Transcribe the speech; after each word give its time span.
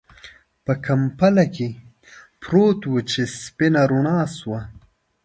په 0.65 0.73
کمپله 0.85 1.45
کې 1.55 1.69
پروت 2.41 2.79
و 2.87 2.93
چې 3.11 3.21
سپينه 3.41 3.81
رڼا 3.91 4.19
شوه. 4.37 4.61